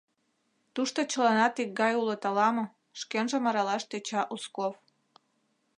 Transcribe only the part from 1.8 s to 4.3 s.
улыт ала-мо,— шкенжым аралаш тӧча